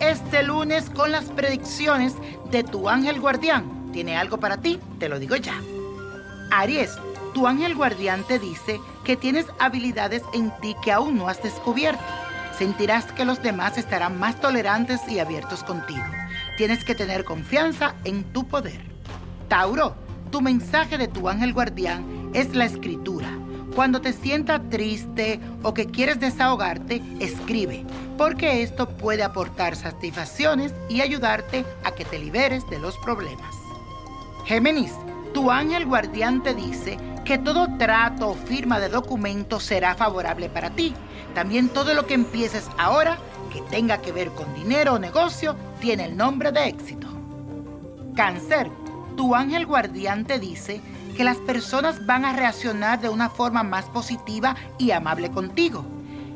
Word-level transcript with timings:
este 0.00 0.42
lunes 0.42 0.88
con 0.88 1.12
las 1.12 1.26
predicciones 1.26 2.14
de 2.50 2.64
tu 2.64 2.88
ángel 2.88 3.20
guardián. 3.20 3.90
¿Tiene 3.92 4.16
algo 4.16 4.38
para 4.38 4.56
ti? 4.56 4.80
Te 4.98 5.08
lo 5.08 5.18
digo 5.18 5.36
ya. 5.36 5.60
Aries, 6.50 6.96
tu 7.34 7.46
ángel 7.46 7.74
guardián 7.74 8.24
te 8.24 8.38
dice 8.38 8.80
que 9.04 9.16
tienes 9.16 9.46
habilidades 9.58 10.22
en 10.32 10.50
ti 10.62 10.74
que 10.82 10.92
aún 10.92 11.18
no 11.18 11.28
has 11.28 11.42
descubierto. 11.42 12.02
Sentirás 12.58 13.12
que 13.12 13.26
los 13.26 13.42
demás 13.42 13.76
estarán 13.76 14.18
más 14.18 14.40
tolerantes 14.40 15.00
y 15.08 15.18
abiertos 15.18 15.62
contigo. 15.62 16.04
Tienes 16.56 16.82
que 16.84 16.94
tener 16.94 17.24
confianza 17.24 17.94
en 18.04 18.24
tu 18.32 18.46
poder. 18.46 18.80
Tauro, 19.48 19.94
tu 20.30 20.40
mensaje 20.40 20.96
de 20.96 21.08
tu 21.08 21.28
ángel 21.28 21.52
guardián 21.52 22.30
es 22.32 22.54
la 22.54 22.64
escritura. 22.64 23.28
Cuando 23.76 24.00
te 24.00 24.14
sientas 24.14 24.62
triste 24.70 25.38
o 25.62 25.74
que 25.74 25.84
quieres 25.84 26.18
desahogarte, 26.18 27.02
escribe, 27.20 27.84
porque 28.16 28.62
esto 28.62 28.88
puede 28.88 29.22
aportar 29.22 29.76
satisfacciones 29.76 30.72
y 30.88 31.02
ayudarte 31.02 31.66
a 31.84 31.90
que 31.90 32.06
te 32.06 32.18
liberes 32.18 32.66
de 32.70 32.78
los 32.78 32.96
problemas. 32.96 33.54
Géminis, 34.46 34.94
tu 35.34 35.50
ángel 35.50 35.84
guardián 35.84 36.42
te 36.42 36.54
dice 36.54 36.96
que 37.26 37.36
todo 37.36 37.76
trato 37.76 38.30
o 38.30 38.34
firma 38.34 38.80
de 38.80 38.88
documento 38.88 39.60
será 39.60 39.94
favorable 39.94 40.48
para 40.48 40.70
ti. 40.70 40.94
También 41.34 41.68
todo 41.68 41.92
lo 41.92 42.06
que 42.06 42.14
empieces 42.14 42.70
ahora 42.78 43.18
que 43.52 43.60
tenga 43.60 44.00
que 44.00 44.10
ver 44.10 44.30
con 44.30 44.54
dinero 44.54 44.94
o 44.94 44.98
negocio 44.98 45.54
tiene 45.80 46.06
el 46.06 46.16
nombre 46.16 46.50
de 46.50 46.66
éxito. 46.66 47.08
Cáncer, 48.16 48.70
tu 49.18 49.34
ángel 49.34 49.66
guardián 49.66 50.24
te 50.24 50.38
dice 50.38 50.80
que 51.16 51.24
las 51.24 51.38
personas 51.38 52.04
van 52.04 52.24
a 52.24 52.34
reaccionar 52.34 53.00
de 53.00 53.08
una 53.08 53.30
forma 53.30 53.62
más 53.62 53.86
positiva 53.86 54.54
y 54.78 54.90
amable 54.90 55.30
contigo. 55.30 55.84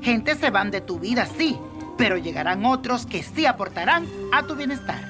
Gente 0.00 0.34
se 0.34 0.50
van 0.50 0.70
de 0.70 0.80
tu 0.80 0.98
vida, 0.98 1.26
sí, 1.26 1.58
pero 1.98 2.16
llegarán 2.16 2.64
otros 2.64 3.06
que 3.06 3.22
sí 3.22 3.46
aportarán 3.46 4.06
a 4.32 4.42
tu 4.44 4.56
bienestar. 4.56 5.06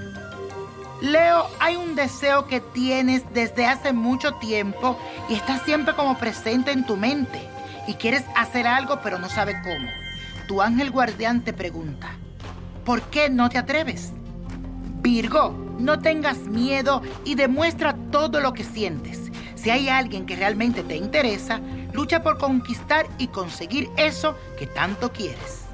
Leo, 1.00 1.46
hay 1.58 1.76
un 1.76 1.94
deseo 1.94 2.46
que 2.46 2.60
tienes 2.60 3.22
desde 3.32 3.66
hace 3.66 3.92
mucho 3.92 4.34
tiempo 4.34 4.98
y 5.28 5.34
está 5.34 5.58
siempre 5.58 5.94
como 5.94 6.18
presente 6.18 6.72
en 6.72 6.84
tu 6.84 6.96
mente 6.96 7.40
y 7.88 7.94
quieres 7.94 8.24
hacer 8.36 8.66
algo 8.66 9.00
pero 9.02 9.18
no 9.18 9.28
sabes 9.28 9.56
cómo. 9.62 9.90
Tu 10.46 10.60
ángel 10.60 10.90
guardián 10.90 11.42
te 11.42 11.52
pregunta, 11.52 12.10
¿por 12.84 13.02
qué 13.02 13.30
no 13.30 13.48
te 13.48 13.58
atreves? 13.58 14.12
Virgo, 15.00 15.76
no 15.78 15.98
tengas 15.98 16.38
miedo 16.38 17.02
y 17.24 17.34
demuestra 17.34 17.96
todo 18.12 18.40
lo 18.40 18.52
que 18.52 18.62
sientes. 18.62 19.31
Si 19.62 19.70
hay 19.70 19.88
alguien 19.88 20.26
que 20.26 20.34
realmente 20.34 20.82
te 20.82 20.96
interesa, 20.96 21.60
lucha 21.92 22.20
por 22.24 22.36
conquistar 22.36 23.06
y 23.16 23.28
conseguir 23.28 23.88
eso 23.96 24.34
que 24.58 24.66
tanto 24.66 25.12
quieres. 25.12 25.66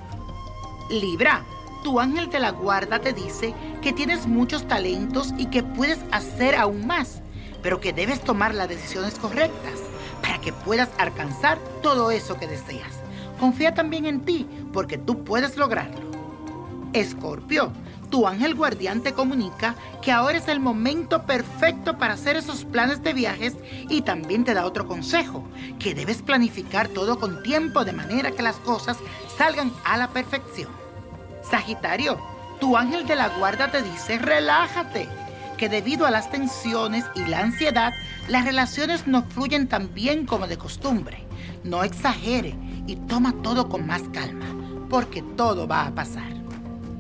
Libra, 0.91 1.43
tu 1.83 1.99
ángel 1.99 2.29
de 2.29 2.39
la 2.39 2.51
guarda 2.51 2.99
te 2.99 3.15
dice 3.15 3.55
que 3.81 3.95
tienes 3.95 4.27
muchos 4.27 4.69
talentos 4.69 5.33
y 5.39 5.47
que 5.47 5.63
puedes 5.63 6.01
hacer 6.13 6.55
aún 6.55 6.87
más, 6.87 7.23
pero 7.63 7.81
que 7.81 7.95
debes 7.95 8.21
tomar 8.21 8.55
las 8.55 8.69
decisiones 8.69 9.15
correctas 9.15 9.81
para 10.21 10.39
que 10.39 10.53
puedas 10.53 10.91
alcanzar 10.99 11.59
todo 11.83 12.11
eso 12.11 12.39
que 12.39 12.47
deseas. 12.47 13.01
Confía 13.41 13.73
también 13.73 14.05
en 14.05 14.21
ti, 14.21 14.47
porque 14.71 14.99
tú 14.99 15.25
puedes 15.25 15.57
lograrlo. 15.57 16.11
Escorpio, 16.93 17.73
tu 18.11 18.27
ángel 18.27 18.55
guardián 18.55 19.03
te 19.03 19.13
comunica 19.13 19.75
que 20.03 20.13
ahora 20.13 20.39
es 20.39 20.49
el 20.49 20.61
momento 20.61 21.25
perfecto 21.25 21.99
para 21.99 22.15
hacer 22.15 22.37
esos 22.37 22.65
planes 22.65 23.03
de 23.03 23.13
viajes 23.13 23.55
y 23.89 24.03
también 24.03 24.45
te 24.45 24.55
da 24.55 24.65
otro 24.65 24.87
consejo, 24.87 25.45
que 25.79 25.95
debes 25.95 26.23
planificar 26.23 26.89
todo 26.89 27.19
con 27.19 27.43
tiempo 27.43 27.85
de 27.85 27.93
manera 27.93 28.31
que 28.31 28.43
las 28.43 28.57
cosas 28.57 28.99
salgan 29.37 29.73
a 29.85 29.97
la 29.97 30.09
perfección. 30.09 30.71
Sagitario, 31.43 32.19
tu 32.61 32.77
ángel 32.77 33.07
de 33.07 33.17
la 33.17 33.29
guarda 33.29 33.71
te 33.71 33.83
dice, 33.83 34.19
relájate, 34.19 35.09
que 35.57 35.69
debido 35.69 36.07
a 36.07 36.11
las 36.11 36.31
tensiones 36.31 37.05
y 37.15 37.25
la 37.25 37.41
ansiedad, 37.41 37.93
las 38.29 38.45
relaciones 38.45 39.07
no 39.07 39.23
fluyen 39.25 39.69
tan 39.69 39.93
bien 39.93 40.25
como 40.25 40.47
de 40.47 40.57
costumbre. 40.57 41.25
No 41.65 41.83
exagere 41.83 42.55
y 42.87 42.97
toma 42.97 43.35
todo 43.43 43.69
con 43.69 43.87
más 43.87 44.03
calma, 44.13 44.47
porque 44.89 45.23
todo 45.37 45.67
va 45.67 45.87
a 45.87 45.95
pasar. 45.95 46.38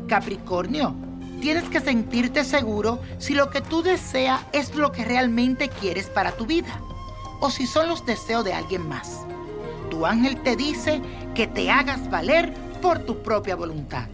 Capricornio, 0.08 0.94
tienes 1.40 1.68
que 1.68 1.80
sentirte 1.80 2.42
seguro 2.42 3.00
si 3.18 3.34
lo 3.34 3.50
que 3.50 3.60
tú 3.60 3.82
deseas 3.82 4.40
es 4.52 4.74
lo 4.74 4.90
que 4.90 5.04
realmente 5.04 5.68
quieres 5.68 6.06
para 6.06 6.32
tu 6.32 6.46
vida 6.46 6.80
o 7.40 7.50
si 7.50 7.66
son 7.66 7.88
los 7.88 8.04
deseos 8.04 8.44
de 8.44 8.54
alguien 8.54 8.88
más. 8.88 9.26
Tu 9.90 10.04
ángel 10.04 10.42
te 10.42 10.56
dice 10.56 11.00
que 11.34 11.46
te 11.46 11.70
hagas 11.70 12.10
valer 12.10 12.52
por 12.82 13.00
tu 13.00 13.22
propia 13.22 13.54
voluntad. 13.54 14.08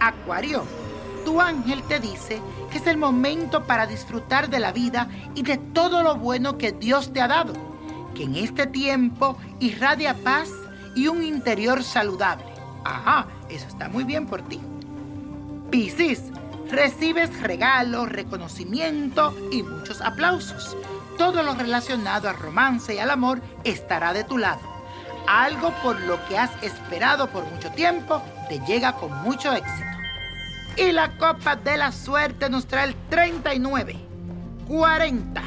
Acuario, 0.00 0.64
tu 1.24 1.40
ángel 1.40 1.82
te 1.82 2.00
dice 2.00 2.40
que 2.70 2.78
es 2.78 2.86
el 2.86 2.96
momento 2.96 3.64
para 3.64 3.86
disfrutar 3.86 4.48
de 4.48 4.58
la 4.58 4.72
vida 4.72 5.08
y 5.34 5.42
de 5.42 5.58
todo 5.58 6.02
lo 6.02 6.16
bueno 6.16 6.58
que 6.58 6.72
Dios 6.72 7.12
te 7.12 7.20
ha 7.20 7.28
dado, 7.28 7.52
que 8.14 8.24
en 8.24 8.36
este 8.36 8.66
tiempo 8.66 9.36
irradia 9.60 10.14
paz 10.14 10.48
y 10.96 11.08
un 11.08 11.22
interior 11.22 11.84
saludable. 11.84 12.46
Ajá, 12.84 13.26
eso 13.48 13.66
está 13.68 13.88
muy 13.88 14.04
bien 14.04 14.26
por 14.26 14.42
ti. 14.42 14.60
Piscis, 15.70 16.22
recibes 16.70 17.42
regalos, 17.42 18.08
reconocimiento 18.08 19.36
y 19.50 19.62
muchos 19.62 20.00
aplausos. 20.00 20.76
Todo 21.18 21.42
lo 21.42 21.54
relacionado 21.54 22.28
al 22.28 22.38
romance 22.38 22.94
y 22.94 22.98
al 22.98 23.10
amor 23.10 23.42
estará 23.64 24.14
de 24.14 24.24
tu 24.24 24.38
lado. 24.38 24.60
Algo 25.26 25.74
por 25.82 26.00
lo 26.00 26.24
que 26.26 26.38
has 26.38 26.50
esperado 26.62 27.28
por 27.28 27.44
mucho 27.44 27.70
tiempo 27.72 28.22
te 28.48 28.60
llega 28.60 28.94
con 28.94 29.12
mucho 29.22 29.52
éxito. 29.52 29.84
Y 30.76 30.92
la 30.92 31.18
copa 31.18 31.56
de 31.56 31.76
la 31.76 31.92
suerte 31.92 32.48
nos 32.48 32.66
trae 32.66 32.88
el 32.88 32.94
39, 33.10 33.96
40, 34.68 35.42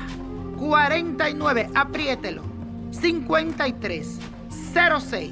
49, 0.59 1.69
apriételo, 1.73 2.43
53, 2.91 4.19
06, 4.73 5.31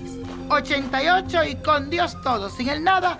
88 0.50 1.44
y 1.44 1.56
con 1.58 1.90
Dios 1.92 2.20
todo, 2.24 2.50
sin 2.50 2.70
el 2.70 2.84
nada 2.84 3.20